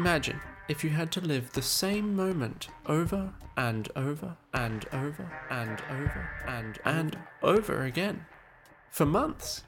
Imagine 0.00 0.40
if 0.66 0.82
you 0.82 0.88
had 0.88 1.12
to 1.12 1.20
live 1.20 1.52
the 1.52 1.60
same 1.60 2.16
moment 2.16 2.68
over 2.86 3.34
and 3.58 3.86
over 3.94 4.34
and 4.54 4.86
over 4.94 5.30
and 5.50 5.82
over 5.90 6.30
and 6.48 6.78
and 6.86 7.18
over 7.42 7.84
again 7.84 8.24
for 8.88 9.04
months. 9.04 9.62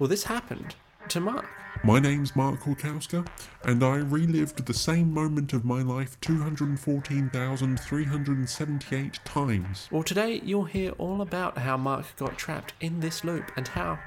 Well, 0.00 0.08
this 0.08 0.24
happened 0.24 0.74
to 1.10 1.20
Mark. 1.20 1.46
My 1.84 2.00
name's 2.00 2.34
Mark 2.34 2.62
Kulkowska, 2.62 3.24
and 3.62 3.84
I 3.84 3.98
relived 3.98 4.66
the 4.66 4.74
same 4.74 5.14
moment 5.14 5.52
of 5.52 5.64
my 5.64 5.82
life 5.82 6.20
214,378 6.20 9.20
times. 9.24 9.88
Well, 9.92 10.02
today 10.02 10.40
you'll 10.44 10.64
hear 10.64 10.90
all 10.98 11.22
about 11.22 11.58
how 11.58 11.76
Mark 11.76 12.06
got 12.16 12.36
trapped 12.36 12.72
in 12.80 12.98
this 12.98 13.22
loop 13.22 13.52
and 13.56 13.68
how 13.68 14.00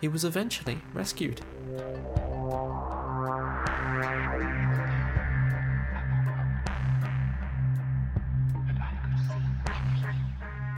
he 0.00 0.06
was 0.06 0.24
eventually 0.24 0.82
rescued. 0.94 1.40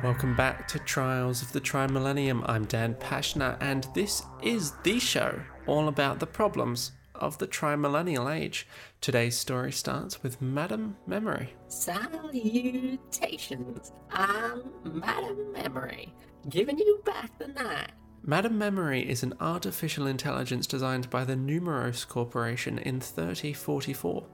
Welcome 0.03 0.35
back 0.35 0.67
to 0.69 0.79
Trials 0.81 1.43
of 1.43 1.53
the 1.53 1.61
Trimillennium. 1.61 2.43
I'm 2.47 2.65
Dan 2.65 2.97
Pashna, 2.97 3.57
and 3.61 3.87
this 3.95 4.25
is 4.43 4.73
the 4.83 4.99
show 4.99 5.41
all 5.69 5.87
about 5.87 6.19
the 6.19 6.27
problems 6.27 6.91
of 7.15 7.39
the 7.39 7.47
trimillennial 7.47 8.35
age. 8.35 8.67
Today's 9.01 9.39
story 9.39 9.71
starts 9.71 10.21
with 10.21 10.43
Madam 10.43 10.97
Memory. 11.07 11.55
Salutations. 11.69 13.93
I'm 14.11 14.73
Madam 14.83 15.53
Memory, 15.53 16.13
giving 16.49 16.79
you 16.79 17.01
back 17.05 17.39
the 17.39 17.47
night. 17.47 17.93
Madam 18.25 18.57
Memory 18.57 19.01
is 19.11 19.25
an 19.25 19.35
artificial 19.41 20.07
intelligence 20.07 20.69
designed 20.69 21.11
by 21.11 21.25
the 21.25 21.35
Numerose 21.35 22.07
Corporation 22.07 22.79
in 22.79 23.01
3044. 23.01 24.25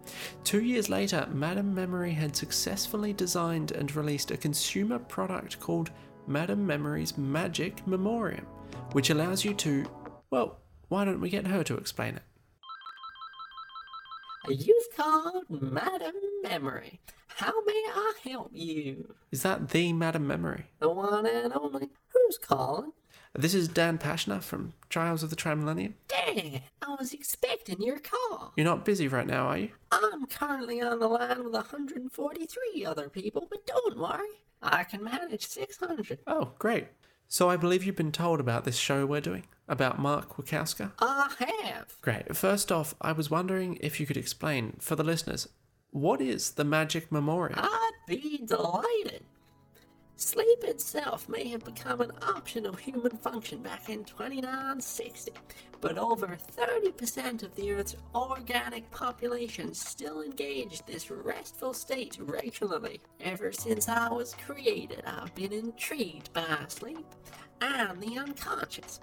Two 0.44 0.62
years 0.62 0.90
later, 0.90 1.26
Madam 1.32 1.74
Memory 1.74 2.12
had 2.12 2.36
successfully 2.36 3.14
designed 3.14 3.70
and 3.72 3.94
released 3.96 4.30
a 4.30 4.36
consumer 4.36 4.98
product 4.98 5.58
called 5.58 5.90
Madam 6.26 6.66
Memory's 6.66 7.16
Magic 7.16 7.86
Memoriam, 7.86 8.44
which 8.92 9.08
allows 9.08 9.42
you 9.42 9.54
to, 9.54 9.86
well, 10.28 10.58
why 10.88 11.06
don't 11.06 11.20
we 11.22 11.30
get 11.30 11.46
her 11.46 11.64
to 11.64 11.78
explain 11.78 12.16
it? 12.16 12.22
You've 14.50 14.94
called 14.94 15.44
Madam 15.48 16.14
Memory. 16.42 17.00
How 17.28 17.54
may 17.64 17.72
I 17.72 18.12
help 18.28 18.50
you? 18.52 19.14
Is 19.30 19.44
that 19.44 19.70
the 19.70 19.94
Madam 19.94 20.26
Memory? 20.26 20.66
The 20.78 20.90
one 20.90 21.24
and 21.24 21.54
only. 21.54 21.88
Who's 22.08 22.36
calling? 22.36 22.92
This 23.34 23.54
is 23.54 23.68
Dan 23.68 23.98
Pashna 23.98 24.42
from 24.42 24.72
Trials 24.88 25.22
of 25.22 25.30
the 25.30 25.36
Trimillennium. 25.36 25.92
Dan, 26.08 26.62
I 26.82 26.96
was 26.98 27.12
expecting 27.12 27.80
your 27.80 27.98
call. 27.98 28.52
You're 28.56 28.64
not 28.64 28.84
busy 28.84 29.06
right 29.06 29.26
now, 29.26 29.46
are 29.46 29.58
you? 29.58 29.70
I'm 29.92 30.26
currently 30.26 30.80
on 30.80 30.98
the 30.98 31.08
line 31.08 31.44
with 31.44 31.52
143 31.52 32.86
other 32.86 33.08
people, 33.08 33.46
but 33.50 33.66
don't 33.66 33.98
worry. 33.98 34.40
I 34.62 34.84
can 34.84 35.04
manage 35.04 35.46
600. 35.46 36.20
Oh, 36.26 36.52
great. 36.58 36.88
So 37.28 37.50
I 37.50 37.56
believe 37.56 37.84
you've 37.84 37.94
been 37.94 38.12
told 38.12 38.40
about 38.40 38.64
this 38.64 38.78
show 38.78 39.04
we're 39.04 39.20
doing, 39.20 39.44
about 39.68 39.98
Mark 39.98 40.36
Wachowska? 40.36 40.92
I 40.98 41.34
have. 41.62 41.94
Great. 42.00 42.34
First 42.34 42.72
off, 42.72 42.94
I 43.00 43.12
was 43.12 43.30
wondering 43.30 43.78
if 43.82 44.00
you 44.00 44.06
could 44.06 44.16
explain, 44.16 44.76
for 44.80 44.96
the 44.96 45.04
listeners, 45.04 45.48
what 45.90 46.20
is 46.20 46.52
the 46.52 46.64
Magic 46.64 47.12
Memoriam? 47.12 47.58
I'd 47.58 47.90
be 48.06 48.40
delighted. 48.44 49.22
Sleep 50.20 50.64
itself 50.64 51.28
may 51.28 51.46
have 51.46 51.64
become 51.64 52.00
an 52.00 52.10
optional 52.22 52.72
human 52.72 53.16
function 53.18 53.62
back 53.62 53.88
in 53.88 54.02
2960, 54.02 55.30
but 55.80 55.96
over 55.96 56.36
30% 56.56 57.44
of 57.44 57.54
the 57.54 57.70
Earth's 57.70 57.94
organic 58.16 58.90
population 58.90 59.72
still 59.72 60.22
engage 60.22 60.84
this 60.86 61.08
restful 61.08 61.72
state 61.72 62.18
regularly. 62.20 63.00
Ever 63.20 63.52
since 63.52 63.88
I 63.88 64.08
was 64.12 64.34
created, 64.44 65.04
I've 65.06 65.32
been 65.36 65.52
intrigued 65.52 66.32
by 66.32 66.64
sleep 66.66 67.06
and 67.60 68.02
the 68.02 68.18
unconscious. 68.18 68.98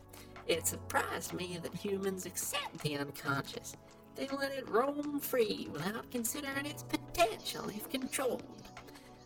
It 0.47 0.67
surprised 0.67 1.31
me 1.31 1.57
that 1.63 1.73
humans 1.73 2.25
accept 2.25 2.79
the 2.79 2.97
unconscious. 2.97 3.77
They 4.15 4.27
let 4.27 4.51
it 4.51 4.69
roam 4.69 5.21
free 5.21 5.69
without 5.71 6.11
considering 6.11 6.65
its 6.65 6.83
potential 6.83 7.69
if 7.69 7.89
controlled. 7.89 8.43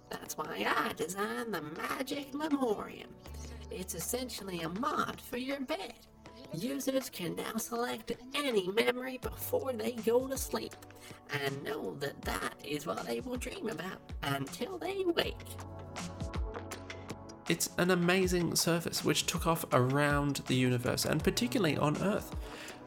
That's 0.09 0.37
why 0.37 0.65
I 0.67 0.93
designed 0.93 1.53
the 1.53 1.61
Magic 1.61 2.33
Memoriam. 2.33 3.09
It's 3.71 3.95
essentially 3.95 4.61
a 4.61 4.69
mod 4.69 5.21
for 5.21 5.37
your 5.37 5.59
bed. 5.61 5.93
Users 6.53 7.09
can 7.09 7.35
now 7.35 7.57
select 7.57 8.11
any 8.33 8.67
memory 8.71 9.19
before 9.21 9.71
they 9.73 9.91
go 9.91 10.27
to 10.27 10.37
sleep 10.37 10.73
and 11.43 11.63
know 11.63 11.95
that 11.99 12.19
that 12.23 12.55
is 12.63 12.87
what 12.87 13.05
they 13.05 13.19
will 13.19 13.37
dream 13.37 13.69
about 13.69 13.99
until 14.23 14.79
they 14.79 15.03
wake. 15.05 15.35
It's 17.47 17.69
an 17.77 17.91
amazing 17.91 18.55
service 18.55 19.03
which 19.03 19.25
took 19.25 19.45
off 19.45 19.65
around 19.73 20.37
the 20.47 20.55
universe 20.55 21.05
and 21.05 21.23
particularly 21.23 21.77
on 21.77 22.01
Earth. 22.01 22.35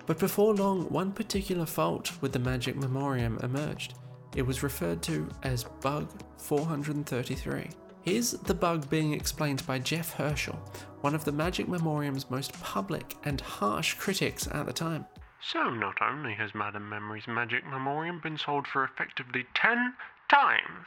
But 0.06 0.18
before 0.18 0.54
long, 0.54 0.84
one 0.88 1.12
particular 1.12 1.66
fault 1.66 2.20
with 2.20 2.32
the 2.32 2.38
Magic 2.40 2.74
Memoriam 2.74 3.38
emerged. 3.42 3.94
It 4.34 4.46
was 4.46 4.62
referred 4.62 5.02
to 5.02 5.28
as 5.42 5.64
Bug 5.64 6.08
433. 6.38 7.68
Here's 8.00 8.32
the 8.32 8.54
bug 8.54 8.88
being 8.88 9.12
explained 9.12 9.66
by 9.66 9.78
Jeff 9.78 10.14
Herschel, 10.14 10.56
one 11.02 11.14
of 11.14 11.24
the 11.24 11.32
Magic 11.32 11.68
Memoriam's 11.68 12.30
most 12.30 12.52
public 12.62 13.16
and 13.24 13.40
harsh 13.40 13.94
critics 13.94 14.48
at 14.50 14.66
the 14.66 14.72
time. 14.72 15.06
So, 15.40 15.70
not 15.70 16.00
only 16.00 16.34
has 16.34 16.54
Madam 16.54 16.88
Memory's 16.88 17.28
Magic 17.28 17.66
Memoriam 17.66 18.20
been 18.20 18.38
sold 18.38 18.66
for 18.66 18.84
effectively 18.84 19.46
10 19.54 19.94
times 20.28 20.86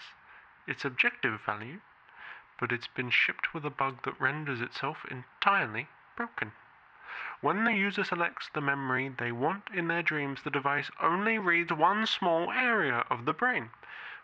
its 0.67 0.83
objective 0.83 1.39
value, 1.45 1.79
but 2.59 2.71
it's 2.71 2.87
been 2.87 3.09
shipped 3.09 3.53
with 3.53 3.65
a 3.65 3.69
bug 3.69 4.03
that 4.05 4.19
renders 4.19 4.61
itself 4.61 5.05
entirely 5.09 5.87
broken. 6.17 6.51
When 7.45 7.63
the 7.63 7.73
user 7.73 8.03
selects 8.03 8.49
the 8.49 8.59
memory 8.59 9.07
they 9.07 9.31
want 9.31 9.69
in 9.71 9.87
their 9.87 10.01
dreams, 10.01 10.41
the 10.41 10.49
device 10.49 10.89
only 10.99 11.37
reads 11.37 11.71
one 11.71 12.07
small 12.07 12.51
area 12.51 13.05
of 13.07 13.25
the 13.25 13.33
brain 13.33 13.69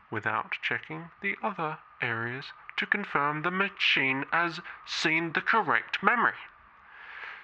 without 0.09 0.57
checking 0.63 1.11
the 1.21 1.37
other 1.43 1.77
areas 2.01 2.51
to 2.77 2.87
confirm 2.87 3.43
the 3.43 3.51
machine 3.51 4.25
has 4.31 4.59
seen 4.87 5.33
the 5.33 5.41
correct 5.41 6.01
memory. 6.01 6.33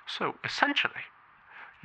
So 0.07 0.39
essentially, 0.43 1.05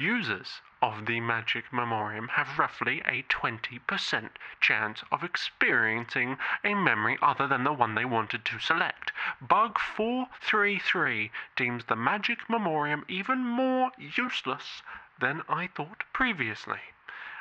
users 0.02 0.60
of 0.82 1.06
the 1.06 1.20
Magic 1.20 1.64
Memoriam 1.72 2.26
have 2.26 2.58
roughly 2.58 3.00
a 3.06 3.22
20% 3.30 4.30
chance 4.60 5.04
of 5.12 5.22
experiencing 5.22 6.36
a 6.64 6.74
memory 6.74 7.16
other 7.22 7.46
than 7.46 7.62
the 7.62 7.72
one 7.72 7.94
they 7.94 8.04
wanted 8.04 8.44
to 8.44 8.58
select. 8.58 9.12
Bug 9.40 9.78
433 9.78 11.30
deems 11.54 11.84
the 11.84 11.94
Magic 11.94 12.38
Memoriam 12.50 13.04
even 13.08 13.38
more 13.38 13.92
useless 13.96 14.82
than 15.20 15.42
I 15.48 15.68
thought 15.68 16.02
previously. 16.12 16.80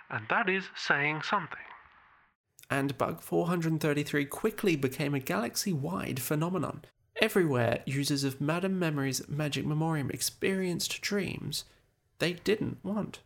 And 0.08 0.28
that 0.30 0.48
is 0.48 0.66
saying 0.76 1.24
something. 1.24 1.58
And 2.70 2.96
Bug 2.98 3.22
433 3.22 4.26
quickly 4.26 4.76
became 4.76 5.16
a 5.16 5.20
galaxy 5.20 5.74
wide 5.74 6.22
phenomenon. 6.22 6.86
Everywhere 7.20 7.80
users 7.88 8.24
of 8.24 8.40
Madam 8.40 8.78
Memory's 8.78 9.28
Magic 9.28 9.66
Memoriam 9.66 10.12
experienced 10.12 11.02
dreams 11.02 11.66
they 12.22 12.34
didn't 12.34 12.78
want. 12.84 13.20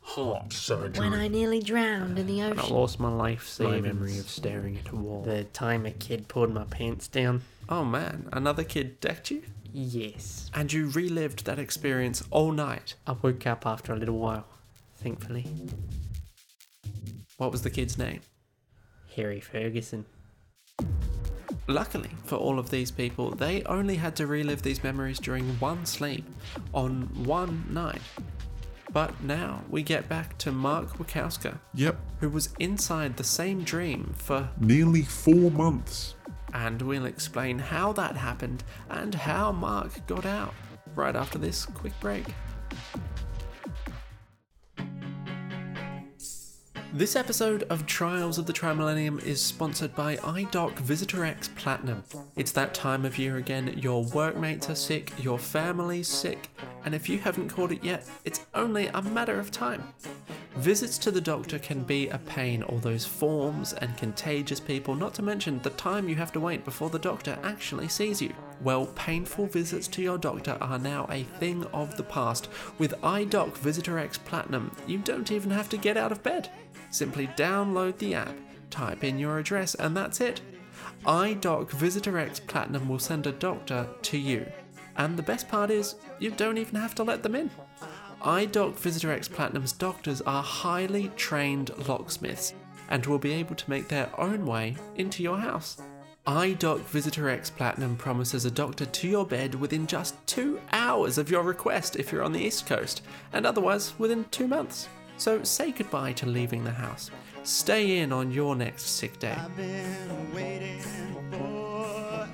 Heart 0.00 0.52
surgery. 0.52 1.04
When 1.04 1.12
I 1.12 1.26
nearly 1.28 1.60
drowned 1.60 2.18
in 2.20 2.26
the 2.28 2.40
ocean. 2.42 2.58
I 2.60 2.66
lost 2.68 2.98
my 3.00 3.10
life 3.12 3.40
My 3.60 3.66
savings. 3.66 3.82
memory 3.86 4.18
of 4.18 4.28
staring 4.30 4.78
at 4.78 4.92
a 4.92 4.96
wall. 4.96 5.22
The 5.22 5.44
time 5.44 5.84
a 5.86 5.90
kid 5.90 6.28
pulled 6.28 6.54
my 6.54 6.64
pants 6.64 7.08
down. 7.08 7.42
Oh 7.68 7.84
man, 7.84 8.28
another 8.32 8.62
kid 8.64 9.00
decked 9.00 9.30
you? 9.32 9.42
Yes. 9.72 10.50
And 10.54 10.72
you 10.72 10.88
relived 10.90 11.44
that 11.46 11.58
experience 11.58 12.22
all 12.30 12.52
night. 12.52 12.94
I 13.08 13.12
woke 13.12 13.44
up 13.46 13.66
after 13.66 13.92
a 13.92 13.96
little 13.96 14.18
while, 14.18 14.46
thankfully. 14.96 15.46
What 17.38 17.50
was 17.52 17.62
the 17.62 17.70
kid's 17.70 17.98
name? 17.98 18.20
Harry 19.16 19.40
Ferguson. 19.40 20.06
Luckily 21.70 22.10
for 22.24 22.34
all 22.36 22.58
of 22.58 22.70
these 22.70 22.90
people, 22.90 23.30
they 23.30 23.62
only 23.64 23.94
had 23.94 24.16
to 24.16 24.26
relive 24.26 24.62
these 24.62 24.82
memories 24.82 25.20
during 25.20 25.44
one 25.60 25.86
sleep 25.86 26.24
on 26.74 27.02
one 27.24 27.64
night. 27.70 28.02
But 28.92 29.22
now 29.22 29.62
we 29.70 29.84
get 29.84 30.08
back 30.08 30.36
to 30.38 30.50
Mark 30.50 30.98
Wachowska, 30.98 31.58
Yep, 31.74 31.96
who 32.18 32.28
was 32.28 32.48
inside 32.58 33.16
the 33.16 33.22
same 33.24 33.62
dream 33.62 34.12
for, 34.16 34.48
nearly 34.58 35.02
four 35.02 35.50
months. 35.52 36.16
and 36.52 36.82
we'll 36.82 37.06
explain 37.06 37.60
how 37.60 37.92
that 37.92 38.16
happened 38.16 38.64
and 38.88 39.14
how 39.14 39.52
Mark 39.52 40.04
got 40.08 40.26
out 40.26 40.52
right 40.96 41.14
after 41.14 41.38
this 41.38 41.64
quick 41.66 41.92
break. 42.00 42.24
This 46.92 47.14
episode 47.14 47.62
of 47.70 47.86
Trials 47.86 48.36
of 48.36 48.46
the 48.46 48.52
Trimillennium 48.52 49.22
is 49.22 49.40
sponsored 49.40 49.94
by 49.94 50.16
iDoc 50.16 50.76
Visitor 50.80 51.24
X 51.24 51.48
Platinum. 51.54 52.02
It's 52.34 52.50
that 52.50 52.74
time 52.74 53.04
of 53.04 53.16
year 53.16 53.36
again, 53.36 53.78
your 53.78 54.02
workmates 54.06 54.68
are 54.68 54.74
sick, 54.74 55.12
your 55.16 55.38
family's 55.38 56.08
sick, 56.08 56.48
and 56.84 56.92
if 56.92 57.08
you 57.08 57.18
haven't 57.18 57.50
caught 57.50 57.70
it 57.70 57.84
yet, 57.84 58.08
it's 58.24 58.44
only 58.54 58.88
a 58.88 59.02
matter 59.02 59.38
of 59.38 59.52
time. 59.52 59.94
Visits 60.56 60.98
to 60.98 61.10
the 61.12 61.20
doctor 61.20 61.58
can 61.58 61.84
be 61.84 62.08
a 62.08 62.18
pain, 62.18 62.62
all 62.64 62.78
those 62.78 63.06
forms 63.06 63.72
and 63.72 63.96
contagious 63.96 64.58
people, 64.58 64.94
not 64.94 65.14
to 65.14 65.22
mention 65.22 65.60
the 65.60 65.70
time 65.70 66.08
you 66.08 66.16
have 66.16 66.32
to 66.32 66.40
wait 66.40 66.64
before 66.64 66.90
the 66.90 66.98
doctor 66.98 67.38
actually 67.44 67.88
sees 67.88 68.20
you. 68.20 68.34
Well, 68.60 68.86
painful 68.86 69.46
visits 69.46 69.86
to 69.88 70.02
your 70.02 70.18
doctor 70.18 70.58
are 70.60 70.78
now 70.78 71.06
a 71.08 71.22
thing 71.22 71.64
of 71.66 71.96
the 71.96 72.02
past. 72.02 72.48
With 72.78 73.00
iDoc 73.00 73.56
Visitor 73.58 73.98
X 73.98 74.18
Platinum, 74.18 74.74
you 74.86 74.98
don't 74.98 75.30
even 75.30 75.50
have 75.50 75.68
to 75.70 75.76
get 75.76 75.96
out 75.96 76.12
of 76.12 76.22
bed. 76.22 76.50
Simply 76.90 77.28
download 77.28 77.96
the 77.98 78.14
app, 78.14 78.34
type 78.70 79.04
in 79.04 79.18
your 79.18 79.38
address, 79.38 79.76
and 79.76 79.96
that's 79.96 80.20
it. 80.20 80.40
iDoc 81.06 81.70
Visitor 81.70 82.18
X 82.18 82.40
Platinum 82.40 82.88
will 82.88 82.98
send 82.98 83.26
a 83.26 83.32
doctor 83.32 83.88
to 84.02 84.18
you. 84.18 84.50
And 84.96 85.16
the 85.16 85.22
best 85.22 85.48
part 85.48 85.70
is, 85.70 85.94
you 86.18 86.32
don't 86.32 86.58
even 86.58 86.74
have 86.74 86.94
to 86.96 87.04
let 87.04 87.22
them 87.22 87.36
in. 87.36 87.50
iDoc 88.22 88.74
Visitor 88.76 89.10
X 89.12 89.28
Platinum's 89.28 89.72
doctors 89.72 90.20
are 90.22 90.42
highly 90.42 91.10
trained 91.16 91.70
locksmiths 91.88 92.52
and 92.90 93.06
will 93.06 93.18
be 93.18 93.32
able 93.32 93.54
to 93.54 93.70
make 93.70 93.88
their 93.88 94.10
own 94.20 94.44
way 94.44 94.76
into 94.96 95.22
your 95.22 95.38
house. 95.38 95.80
iDoc 96.26 96.80
Visitor 96.80 97.30
X 97.30 97.48
Platinum 97.48 97.96
promises 97.96 98.44
a 98.44 98.50
doctor 98.50 98.84
to 98.84 99.08
your 99.08 99.24
bed 99.24 99.54
within 99.54 99.86
just 99.86 100.14
two 100.26 100.60
hours 100.72 101.16
of 101.16 101.30
your 101.30 101.42
request 101.42 101.96
if 101.96 102.12
you're 102.12 102.22
on 102.22 102.32
the 102.32 102.44
East 102.44 102.66
Coast, 102.66 103.02
and 103.32 103.46
otherwise 103.46 103.98
within 103.98 104.26
two 104.30 104.46
months. 104.46 104.88
So 105.16 105.42
say 105.42 105.72
goodbye 105.72 106.12
to 106.14 106.26
leaving 106.26 106.62
the 106.62 106.70
house. 106.72 107.10
Stay 107.42 107.98
in 107.98 108.12
on 108.12 108.30
your 108.30 108.54
next 108.54 108.82
sick 108.82 109.18
day. 109.18 109.36
I've 109.38 109.56
been 109.56 110.34
waiting 110.34 110.80
for 111.30 112.26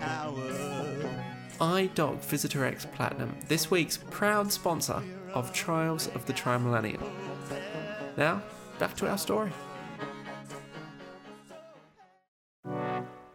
iDoc 1.61 2.19
Visitor 2.25 2.65
X 2.65 2.87
Platinum, 2.87 3.37
this 3.47 3.71
week's 3.71 3.97
proud 3.97 4.53
sponsor 4.53 5.01
of 5.37 5.53
Trials 5.53 6.09
of 6.15 6.25
the 6.25 6.33
Trimillennium. 6.33 7.03
Now, 8.17 8.43
back 8.79 8.97
to 8.97 9.07
our 9.07 9.19
story. 9.19 9.53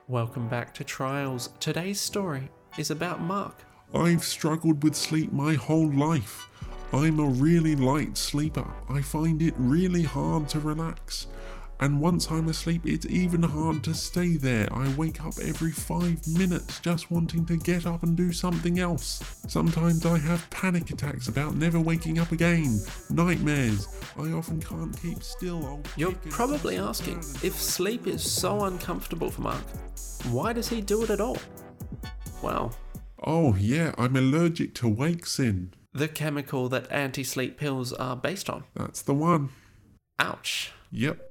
Welcome 0.07 0.47
back 0.47 0.73
to 0.73 0.83
Trials. 0.83 1.51
Today's 1.59 2.01
story 2.01 2.49
is 2.79 2.89
about 2.89 3.21
Mark. 3.21 3.63
I've 3.93 4.23
struggled 4.23 4.83
with 4.83 4.95
sleep 4.95 5.31
my 5.31 5.53
whole 5.53 5.93
life. 5.93 6.49
I'm 6.91 7.19
a 7.19 7.25
really 7.25 7.75
light 7.75 8.17
sleeper. 8.17 8.65
I 8.89 9.03
find 9.03 9.39
it 9.43 9.53
really 9.57 10.01
hard 10.01 10.49
to 10.49 10.59
relax. 10.59 11.27
And 11.81 11.99
once 11.99 12.29
I'm 12.29 12.47
asleep, 12.47 12.83
it's 12.85 13.07
even 13.07 13.41
hard 13.41 13.83
to 13.85 13.93
stay 13.95 14.37
there. 14.37 14.67
I 14.71 14.87
wake 14.95 15.23
up 15.25 15.33
every 15.43 15.71
five 15.71 16.19
minutes 16.27 16.79
just 16.79 17.09
wanting 17.09 17.43
to 17.47 17.57
get 17.57 17.87
up 17.87 18.03
and 18.03 18.15
do 18.15 18.31
something 18.31 18.79
else. 18.79 19.19
Sometimes 19.47 20.05
I 20.05 20.19
have 20.19 20.47
panic 20.51 20.91
attacks 20.91 21.27
about 21.27 21.55
never 21.55 21.79
waking 21.79 22.19
up 22.19 22.31
again. 22.31 22.79
Nightmares. 23.09 23.87
I 24.15 24.31
often 24.31 24.61
can't 24.61 24.95
keep 25.01 25.23
still. 25.23 25.65
I'll 25.65 25.81
You're 25.95 26.11
probably 26.29 26.77
asking 26.77 27.17
if 27.41 27.55
sleep 27.55 28.05
is 28.05 28.21
so 28.21 28.65
uncomfortable 28.65 29.31
for 29.31 29.41
Mark, 29.41 29.63
why 30.29 30.53
does 30.53 30.69
he 30.69 30.81
do 30.81 31.01
it 31.03 31.09
at 31.09 31.19
all? 31.19 31.37
Well, 32.43 32.75
Oh, 33.23 33.55
yeah, 33.55 33.93
I'm 33.97 34.15
allergic 34.15 34.73
to 34.75 34.85
Wakesin. 34.87 35.69
the 35.93 36.07
chemical 36.07 36.69
that 36.69 36.91
anti 36.91 37.23
sleep 37.23 37.57
pills 37.57 37.91
are 37.93 38.15
based 38.15 38.49
on. 38.49 38.63
That's 38.75 39.01
the 39.01 39.13
one. 39.15 39.49
Ouch. 40.19 40.71
Yep. 40.91 41.27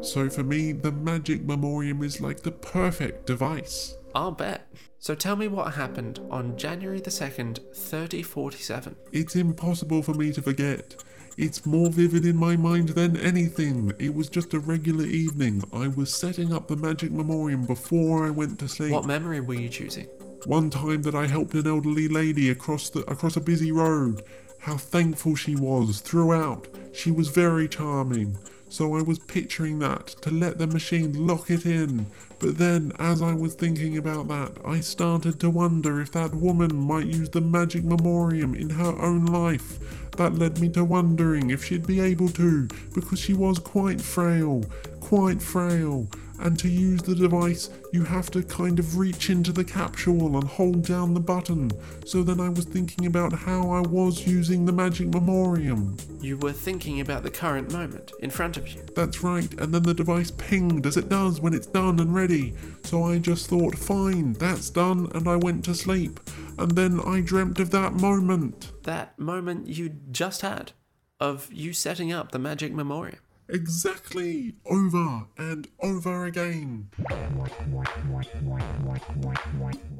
So 0.00 0.30
for 0.30 0.42
me, 0.42 0.72
the 0.72 0.92
Magic 0.92 1.44
Memoriam 1.44 2.02
is 2.02 2.20
like 2.20 2.40
the 2.40 2.52
perfect 2.52 3.26
device. 3.26 3.96
I'll 4.14 4.30
bet. 4.30 4.66
So 4.98 5.14
tell 5.14 5.36
me 5.36 5.48
what 5.48 5.74
happened 5.74 6.20
on 6.30 6.56
January 6.56 7.00
the 7.00 7.10
2nd, 7.10 7.58
3047. 7.74 8.96
It's 9.12 9.36
impossible 9.36 10.02
for 10.02 10.14
me 10.14 10.32
to 10.32 10.42
forget. 10.42 10.96
It's 11.36 11.64
more 11.64 11.88
vivid 11.88 12.26
in 12.26 12.36
my 12.36 12.56
mind 12.56 12.90
than 12.90 13.16
anything. 13.16 13.92
It 14.00 14.12
was 14.14 14.28
just 14.28 14.54
a 14.54 14.58
regular 14.58 15.04
evening. 15.04 15.62
I 15.72 15.86
was 15.86 16.12
setting 16.12 16.52
up 16.52 16.66
the 16.66 16.76
Magic 16.76 17.12
Memoriam 17.12 17.64
before 17.64 18.26
I 18.26 18.30
went 18.30 18.58
to 18.58 18.68
sleep. 18.68 18.90
What 18.90 19.06
memory 19.06 19.40
were 19.40 19.54
you 19.54 19.68
choosing? 19.68 20.06
One 20.46 20.68
time 20.70 21.02
that 21.02 21.14
I 21.14 21.26
helped 21.26 21.54
an 21.54 21.66
elderly 21.66 22.08
lady 22.08 22.50
across 22.50 22.90
the 22.90 23.00
across 23.10 23.36
a 23.36 23.40
busy 23.40 23.70
road. 23.70 24.22
How 24.58 24.76
thankful 24.76 25.36
she 25.36 25.54
was 25.54 26.00
throughout. 26.00 26.66
She 26.92 27.12
was 27.12 27.28
very 27.28 27.68
charming. 27.68 28.36
So 28.70 28.96
I 28.96 29.02
was 29.02 29.18
picturing 29.18 29.78
that 29.78 30.08
to 30.22 30.30
let 30.30 30.58
the 30.58 30.66
machine 30.66 31.26
lock 31.26 31.50
it 31.50 31.64
in. 31.64 32.06
But 32.38 32.58
then, 32.58 32.92
as 32.98 33.22
I 33.22 33.34
was 33.34 33.54
thinking 33.54 33.96
about 33.96 34.28
that, 34.28 34.52
I 34.64 34.80
started 34.80 35.40
to 35.40 35.50
wonder 35.50 36.00
if 36.00 36.12
that 36.12 36.34
woman 36.34 36.76
might 36.76 37.06
use 37.06 37.30
the 37.30 37.40
magic 37.40 37.82
memoriam 37.82 38.54
in 38.54 38.70
her 38.70 38.96
own 39.00 39.26
life. 39.26 39.78
That 40.16 40.34
led 40.34 40.60
me 40.60 40.68
to 40.70 40.84
wondering 40.84 41.50
if 41.50 41.64
she'd 41.64 41.86
be 41.86 42.00
able 42.00 42.28
to, 42.30 42.68
because 42.94 43.18
she 43.18 43.34
was 43.34 43.58
quite 43.58 44.00
frail, 44.00 44.64
quite 45.08 45.40
frail. 45.40 46.06
And 46.40 46.58
to 46.58 46.68
use 46.68 47.00
the 47.00 47.14
device, 47.14 47.70
you 47.94 48.04
have 48.04 48.30
to 48.32 48.42
kind 48.42 48.78
of 48.78 48.98
reach 48.98 49.30
into 49.30 49.52
the 49.52 49.64
capsule 49.64 50.36
and 50.36 50.46
hold 50.46 50.84
down 50.84 51.14
the 51.14 51.20
button. 51.20 51.70
So 52.06 52.22
then 52.22 52.40
I 52.40 52.50
was 52.50 52.66
thinking 52.66 53.06
about 53.06 53.32
how 53.32 53.70
I 53.70 53.80
was 53.80 54.26
using 54.26 54.66
the 54.66 54.72
magic 54.72 55.08
memoriam. 55.08 55.96
You 56.20 56.36
were 56.36 56.52
thinking 56.52 57.00
about 57.00 57.22
the 57.22 57.30
current 57.30 57.72
moment 57.72 58.12
in 58.20 58.28
front 58.28 58.58
of 58.58 58.68
you. 58.68 58.82
That's 58.94 59.22
right, 59.24 59.52
and 59.58 59.72
then 59.72 59.82
the 59.82 59.94
device 59.94 60.30
pinged 60.30 60.84
as 60.84 60.98
it 60.98 61.08
does 61.08 61.40
when 61.40 61.54
it's 61.54 61.66
done 61.66 61.98
and 62.00 62.14
ready. 62.14 62.54
So 62.84 63.04
I 63.04 63.18
just 63.18 63.48
thought, 63.48 63.78
fine, 63.78 64.34
that's 64.34 64.68
done, 64.68 65.10
and 65.14 65.26
I 65.26 65.36
went 65.36 65.64
to 65.64 65.74
sleep. 65.74 66.20
And 66.58 66.72
then 66.72 67.00
I 67.00 67.22
dreamt 67.22 67.60
of 67.60 67.70
that 67.70 67.94
moment. 67.94 68.72
That 68.82 69.18
moment 69.18 69.68
you 69.68 69.88
just 70.10 70.42
had 70.42 70.72
of 71.18 71.50
you 71.50 71.72
setting 71.72 72.12
up 72.12 72.30
the 72.30 72.38
magic 72.38 72.72
memoriam. 72.74 73.18
Exactly, 73.50 74.54
over 74.66 75.22
and 75.38 75.68
over 75.80 76.26
again. 76.26 76.90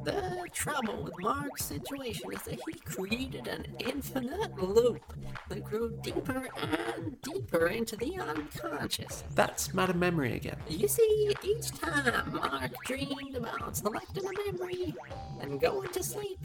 The 0.04 0.46
trouble 0.52 1.02
with 1.04 1.14
Mark's 1.20 1.64
situation 1.64 2.30
is 2.32 2.42
that 2.42 2.60
he 2.66 2.74
created 2.84 3.48
an 3.48 3.66
infinite 3.78 4.54
loop 4.62 5.00
that 5.48 5.64
grew 5.64 5.98
deeper 6.02 6.46
and 6.60 7.16
deeper 7.22 7.68
into 7.68 7.96
the 7.96 8.18
unconscious. 8.18 9.24
That's 9.34 9.72
Madam 9.72 9.98
Memory 9.98 10.34
again. 10.34 10.58
You 10.68 10.88
see, 10.88 11.34
each 11.42 11.70
time 11.70 12.32
Mark 12.34 12.72
dreamed 12.84 13.34
about 13.34 13.78
selecting 13.78 14.24
a 14.26 14.52
memory 14.52 14.94
and 15.40 15.58
going 15.58 15.88
to 15.90 16.02
sleep, 16.02 16.38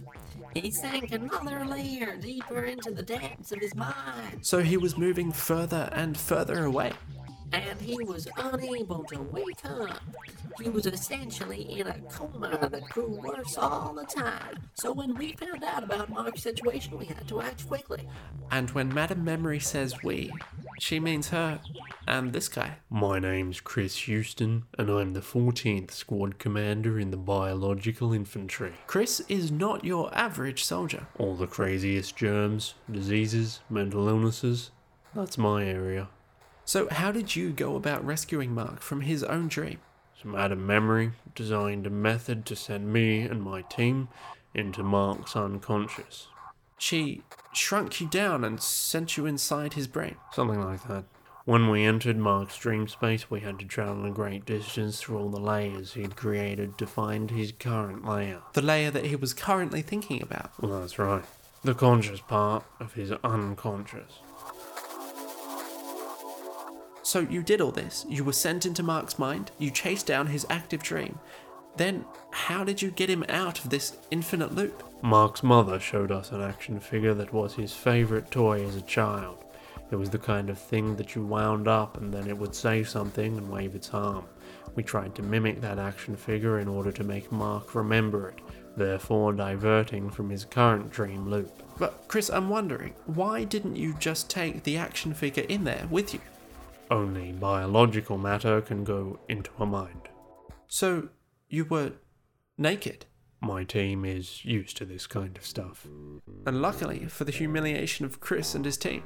he 0.56 0.72
sank 0.72 1.12
another 1.12 1.66
layer 1.66 2.16
deeper 2.16 2.64
into 2.64 2.92
the 2.92 3.04
depths 3.04 3.52
of 3.52 3.60
his 3.60 3.76
mind, 3.76 4.40
So 4.42 4.60
he 4.60 4.78
was 4.78 4.98
moving 4.98 5.32
further 5.34 5.90
and 5.92 6.18
further 6.18 6.64
away. 6.66 6.93
And 7.54 7.80
he 7.80 8.04
was 8.04 8.28
unable 8.38 9.04
to 9.06 9.22
wake 9.22 9.64
up. 9.64 10.02
He 10.62 10.69
was 10.69 10.86
essentially 10.86 11.80
in 11.80 11.88
a 11.88 12.00
coma 12.12 12.69
that 12.69 12.83
grew 12.90 13.19
worse 13.24 13.57
all 13.57 13.94
the 13.94 14.06
time. 14.06 14.57
So 14.74 14.92
when 14.92 15.16
we 15.16 15.33
found 15.33 15.64
out 15.64 15.83
about 15.83 16.10
Mark's 16.10 16.44
situation, 16.44 16.98
we 16.98 17.06
had 17.06 17.28
to 17.28 17.42
act 17.42 17.68
quickly. 17.68 18.07
And 18.52 18.72
when 18.72 18.94
Madam 18.94 19.24
Memory 19.24 19.60
says 19.60 20.04
we, 20.04 20.31
she 20.80 21.00
means 21.00 21.30
her 21.30 21.60
and 22.07 22.33
this 22.33 22.48
guy. 22.48 22.78
My 22.90 23.19
name's 23.19 23.62
Chris 23.62 23.95
Houston, 24.00 24.64
and 24.78 24.90
I'm 24.90 25.14
the 25.14 25.22
14th 25.22 25.92
Squad 25.92 26.40
Commander 26.40 27.00
in 27.00 27.12
the 27.12 27.18
Biological 27.18 28.14
Infantry. 28.14 28.74
Chris 28.88 29.22
is 29.30 29.52
not 29.52 29.86
your 29.86 30.16
average 30.16 30.64
soldier. 30.64 31.07
All 31.18 31.36
the 31.36 31.48
craziest 31.48 32.16
germs, 32.16 32.74
diseases, 32.92 33.62
mental 33.69 34.07
illnesses. 34.07 34.72
That's 35.16 35.38
my 35.38 35.64
area. 35.66 36.10
So, 36.66 36.88
how 36.90 37.12
did 37.12 37.36
you 37.36 37.52
go 37.52 37.76
about 37.76 38.06
rescuing 38.06 38.54
Mark 38.54 38.80
from 38.82 39.02
his 39.02 39.24
own 39.24 39.48
dream? 39.48 39.80
So 40.22 40.30
Madam 40.30 40.66
Memory 40.66 41.12
designed 41.36 41.86
a 41.86 41.90
method 41.90 42.46
to 42.46 42.56
send 42.56 42.94
me 42.94 43.22
and 43.22 43.44
my 43.44 43.64
team 43.64 44.08
into 44.54 44.84
Mark's 44.84 45.36
unconscious. 45.36 46.28
She 46.78 47.22
shrunk 47.54 48.00
you 48.00 48.08
down 48.08 48.44
and 48.44 48.62
sent 48.62 49.18
you 49.18 49.26
inside 49.26 49.74
his 49.74 49.88
brain. 49.88 50.16
Something 50.32 50.64
like 50.64 50.88
that. 50.88 51.04
When 51.46 51.70
we 51.70 51.84
entered 51.84 52.16
Mark's 52.16 52.58
dream 52.58 52.88
space, 52.88 53.30
we 53.30 53.42
had 53.42 53.60
to 53.60 53.66
travel 53.66 54.06
a 54.06 54.12
great 54.12 54.46
distance 54.46 55.02
through 55.02 55.18
all 55.18 55.30
the 55.30 55.42
layers 55.42 55.94
he'd 55.94 56.16
created 56.16 56.78
to 56.78 56.88
find 56.88 57.30
his 57.30 57.52
current 57.52 58.06
layer. 58.06 58.40
The 58.54 58.62
layer 58.62 58.92
that 58.92 59.06
he 59.06 59.18
was 59.18 59.34
currently 59.34 59.82
thinking 59.82 60.22
about. 60.22 60.52
Well, 60.62 60.80
that's 60.80 60.98
right. 60.98 61.26
The 61.64 61.74
conscious 61.74 62.22
part 62.22 62.64
of 62.80 62.94
his 62.94 63.12
unconscious. 63.12 64.20
So, 67.14 67.20
you 67.20 67.44
did 67.44 67.62
all 67.62 67.70
this. 67.70 68.08
You 68.10 68.24
were 68.24 68.34
sent 68.34 68.66
into 68.66 68.82
Mark's 68.82 69.20
mind, 69.20 69.52
you 69.60 69.70
chased 69.70 70.08
down 70.08 70.26
his 70.26 70.48
active 70.50 70.82
dream. 70.82 71.20
Then, 71.78 72.06
how 72.32 72.64
did 72.64 72.82
you 72.82 72.90
get 72.90 73.08
him 73.08 73.24
out 73.30 73.64
of 73.64 73.70
this 73.70 73.96
infinite 74.10 74.56
loop? 74.56 74.82
Mark's 75.04 75.44
mother 75.44 75.80
showed 75.80 76.12
us 76.12 76.32
an 76.32 76.42
action 76.42 76.80
figure 76.80 77.14
that 77.14 77.32
was 77.32 77.54
his 77.54 77.72
favourite 77.72 78.32
toy 78.32 78.66
as 78.66 78.76
a 78.76 78.82
child. 78.82 79.46
It 79.92 79.96
was 79.96 80.10
the 80.10 80.18
kind 80.18 80.50
of 80.50 80.58
thing 80.58 80.96
that 80.96 81.14
you 81.14 81.24
wound 81.24 81.68
up 81.68 81.98
and 81.98 82.12
then 82.12 82.28
it 82.28 82.36
would 82.36 82.56
say 82.56 82.84
something 82.84 83.38
and 83.38 83.48
wave 83.48 83.76
its 83.76 83.92
arm. 83.92 84.26
We 84.74 84.82
tried 84.82 85.14
to 85.14 85.22
mimic 85.22 85.62
that 85.62 85.78
action 85.78 86.16
figure 86.16 86.58
in 86.58 86.68
order 86.68 86.92
to 86.92 87.04
make 87.04 87.32
Mark 87.32 87.76
remember 87.76 88.30
it, 88.30 88.40
therefore 88.76 89.34
diverting 89.34 90.10
from 90.10 90.32
his 90.32 90.46
current 90.46 90.90
dream 90.90 91.30
loop. 91.30 91.62
But 91.78 92.06
Chris, 92.08 92.32
I'm 92.32 92.50
wondering, 92.50 92.96
why 93.06 93.44
didn't 93.44 93.76
you 93.76 93.94
just 94.00 94.32
take 94.32 94.64
the 94.64 94.78
action 94.78 95.14
figure 95.14 95.44
in 95.44 95.64
there 95.64 95.86
with 95.92 96.16
you? 96.16 96.20
Only 96.94 97.31
biological 97.31 98.19
matter 98.19 98.62
can 98.62 98.83
go 98.83 99.18
into 99.28 99.50
a 99.57 99.66
mind. 99.66 100.09
So 100.68 101.09
you 101.50 101.66
were 101.66 101.94
naked. 102.56 103.07
My 103.42 103.64
team 103.64 104.06
is 104.06 104.45
used 104.45 104.78
to 104.78 104.85
this 104.85 105.07
kind 105.07 105.35
of 105.35 105.44
stuff. 105.44 105.88
And 106.45 106.62
luckily 106.62 107.07
for 107.07 107.23
the 107.23 107.31
humiliation 107.31 108.06
of 108.06 108.19
Chris 108.19 108.54
and 108.54 108.64
his 108.64 108.78
team, 108.78 109.02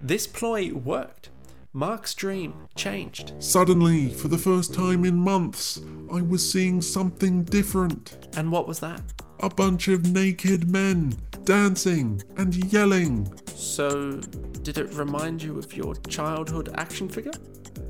this 0.00 0.28
ploy 0.28 0.72
worked. 0.72 1.30
Mark's 1.72 2.14
dream 2.14 2.68
changed. 2.76 3.32
Suddenly, 3.40 4.10
for 4.10 4.28
the 4.28 4.38
first 4.38 4.72
time 4.72 5.04
in 5.04 5.16
months, 5.16 5.80
I 6.12 6.22
was 6.22 6.48
seeing 6.48 6.80
something 6.80 7.42
different. 7.42 8.28
And 8.36 8.52
what 8.52 8.68
was 8.68 8.78
that? 8.78 9.02
A 9.40 9.50
bunch 9.50 9.88
of 9.88 10.12
naked 10.12 10.70
men 10.70 11.16
dancing 11.42 12.22
and 12.36 12.72
yelling. 12.72 13.36
So, 13.62 14.18
did 14.64 14.76
it 14.76 14.92
remind 14.94 15.40
you 15.40 15.56
of 15.56 15.72
your 15.74 15.94
childhood 16.08 16.70
action 16.74 17.08
figure? 17.08 17.32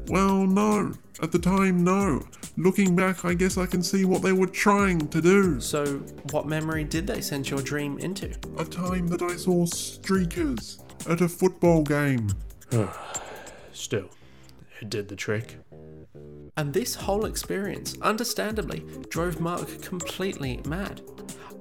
Well, 0.09 0.47
no. 0.47 0.93
At 1.23 1.33
the 1.33 1.38
time, 1.38 1.83
no. 1.83 2.23
Looking 2.59 2.95
back, 2.95 3.25
I 3.25 3.33
guess 3.33 3.57
I 3.57 3.64
can 3.64 3.83
see 3.83 4.05
what 4.05 4.21
they 4.21 4.33
were 4.33 4.47
trying 4.47 5.09
to 5.09 5.23
do. 5.23 5.61
So, 5.61 5.87
what 6.31 6.47
memory 6.47 6.85
did 6.85 7.07
they 7.07 7.23
send 7.23 7.49
your 7.49 7.62
dream 7.62 7.99
into? 7.99 8.37
A 8.59 8.67
time 8.67 9.09
that 9.09 9.23
I 9.23 9.35
saw 9.35 9.64
streakers 9.64 10.83
at 11.09 11.23
a 11.23 11.29
football 11.29 11.83
game. 11.83 12.29
Still, 13.73 14.11
it 14.83 14.91
did 14.91 15.09
the 15.09 15.17
trick. 15.17 15.57
And 16.59 16.75
this 16.75 16.95
whole 16.95 17.25
experience, 17.25 17.97
understandably, 18.02 18.85
drove 19.09 19.41
Mark 19.41 19.81
completely 19.81 20.61
mad. 20.67 21.00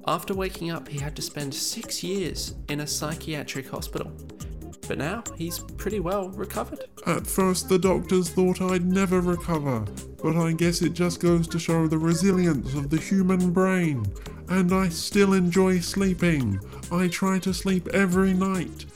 After 0.06 0.34
waking 0.34 0.70
up, 0.70 0.88
he 0.88 0.98
had 0.98 1.14
to 1.16 1.22
spend 1.22 1.54
six 1.54 2.02
years 2.02 2.54
in 2.68 2.80
a 2.80 2.86
psychiatric 2.86 3.68
hospital. 3.68 4.10
But 4.88 4.98
now 4.98 5.22
he's 5.36 5.60
pretty 5.60 6.00
well 6.00 6.30
recovered. 6.30 6.80
At 7.06 7.26
first, 7.26 7.68
the 7.68 7.78
doctors 7.78 8.28
thought 8.28 8.60
I'd 8.60 8.84
never 8.84 9.20
recover, 9.20 9.84
but 10.22 10.36
I 10.36 10.52
guess 10.52 10.82
it 10.82 10.92
just 10.92 11.20
goes 11.20 11.46
to 11.48 11.58
show 11.58 11.86
the 11.86 11.98
resilience 11.98 12.74
of 12.74 12.90
the 12.90 12.98
human 12.98 13.52
brain. 13.52 14.04
And 14.48 14.72
I 14.72 14.88
still 14.88 15.34
enjoy 15.34 15.78
sleeping. 15.78 16.58
I 16.90 17.06
try 17.08 17.38
to 17.38 17.54
sleep 17.54 17.86
every 17.94 18.34
night. 18.34 18.86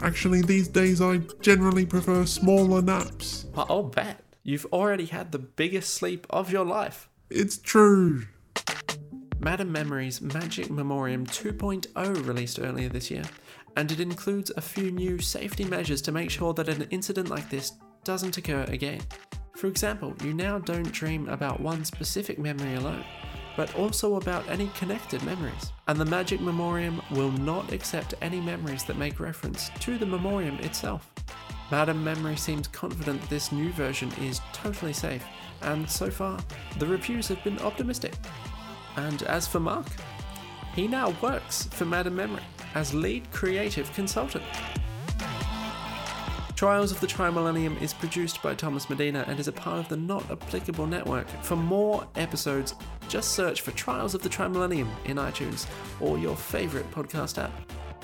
Actually, 0.00 0.42
these 0.42 0.68
days 0.68 1.00
I 1.02 1.18
generally 1.40 1.86
prefer 1.86 2.24
smaller 2.24 2.82
naps. 2.82 3.46
I'll 3.56 3.82
bet 3.82 4.20
you've 4.44 4.66
already 4.66 5.06
had 5.06 5.32
the 5.32 5.38
biggest 5.38 5.92
sleep 5.92 6.26
of 6.30 6.52
your 6.52 6.64
life. 6.64 7.08
It's 7.30 7.58
true. 7.58 8.26
Madam 9.44 9.72
Memory's 9.72 10.20
Magic 10.20 10.70
Memoriam 10.70 11.26
2.0 11.26 12.26
released 12.28 12.60
earlier 12.60 12.88
this 12.88 13.10
year, 13.10 13.24
and 13.76 13.90
it 13.90 13.98
includes 13.98 14.52
a 14.56 14.60
few 14.60 14.92
new 14.92 15.18
safety 15.18 15.64
measures 15.64 16.00
to 16.02 16.12
make 16.12 16.30
sure 16.30 16.54
that 16.54 16.68
an 16.68 16.86
incident 16.90 17.28
like 17.28 17.50
this 17.50 17.72
doesn't 18.04 18.38
occur 18.38 18.62
again. 18.68 19.00
For 19.56 19.66
example, 19.66 20.14
you 20.22 20.32
now 20.32 20.60
don't 20.60 20.92
dream 20.92 21.28
about 21.28 21.58
one 21.58 21.84
specific 21.84 22.38
memory 22.38 22.74
alone, 22.74 23.04
but 23.56 23.74
also 23.74 24.14
about 24.14 24.48
any 24.48 24.68
connected 24.76 25.20
memories. 25.24 25.72
And 25.88 25.98
the 25.98 26.04
Magic 26.04 26.40
Memoriam 26.40 27.02
will 27.10 27.32
not 27.32 27.72
accept 27.72 28.14
any 28.22 28.40
memories 28.40 28.84
that 28.84 28.96
make 28.96 29.18
reference 29.18 29.70
to 29.80 29.98
the 29.98 30.06
Memoriam 30.06 30.54
itself. 30.60 31.10
Madam 31.72 32.04
Memory 32.04 32.36
seems 32.36 32.68
confident 32.68 33.20
that 33.20 33.30
this 33.30 33.50
new 33.50 33.72
version 33.72 34.12
is 34.20 34.40
totally 34.52 34.92
safe, 34.92 35.24
and 35.62 35.90
so 35.90 36.10
far, 36.12 36.38
the 36.78 36.86
reviews 36.86 37.26
have 37.26 37.42
been 37.42 37.58
optimistic. 37.58 38.14
And 38.96 39.22
as 39.24 39.46
for 39.46 39.60
Mark, 39.60 39.86
he 40.74 40.86
now 40.88 41.14
works 41.22 41.64
for 41.64 41.84
Madam 41.84 42.16
Memory 42.16 42.42
as 42.74 42.94
lead 42.94 43.30
creative 43.30 43.92
consultant. 43.92 44.44
Trials 46.56 46.92
of 46.92 47.00
the 47.00 47.08
Trimillennium 47.08 47.80
is 47.82 47.92
produced 47.92 48.40
by 48.40 48.54
Thomas 48.54 48.88
Medina 48.88 49.24
and 49.26 49.40
is 49.40 49.48
a 49.48 49.52
part 49.52 49.80
of 49.80 49.88
the 49.88 49.96
Not 49.96 50.30
Applicable 50.30 50.86
Network. 50.86 51.28
For 51.42 51.56
more 51.56 52.06
episodes, 52.14 52.74
just 53.08 53.32
search 53.32 53.62
for 53.62 53.72
Trials 53.72 54.14
of 54.14 54.22
the 54.22 54.28
Trimillennium 54.28 54.88
in 55.06 55.16
iTunes 55.16 55.66
or 56.00 56.18
your 56.18 56.36
favorite 56.36 56.88
podcast 56.92 57.42
app. 57.42 57.50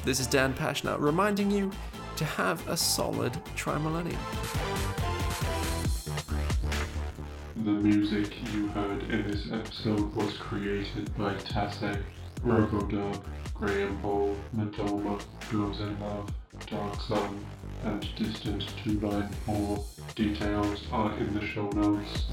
This 0.03 0.19
is 0.19 0.27
Dan 0.27 0.55
Pashner 0.55 0.99
reminding 0.99 1.51
you 1.53 1.71
to 2.17 2.25
have 2.25 2.67
a 2.69 2.77
solid 2.77 3.33
Trimillennium. 3.57 4.19
The 7.65 7.73
music 7.73 8.33
you 8.55 8.69
heard 8.69 9.03
in 9.11 9.29
this 9.29 9.51
episode 9.51 10.15
was 10.15 10.33
created 10.37 11.11
by 11.19 11.35
Tasek, 11.35 12.01
Rogodub, 12.45 13.21
Graham 13.53 13.97
Hall, 13.97 14.37
Madoma, 14.57 15.21
Girls 15.51 15.81
in 15.81 15.99
Love, 15.99 16.31
Dark 16.67 17.01
Sun, 17.01 17.45
and 17.83 18.09
Distant 18.15 18.65
294. 18.85 19.85
Details 20.15 20.87
are 20.93 21.13
in 21.19 21.35
the 21.35 21.45
show 21.45 21.69
notes. 21.71 22.27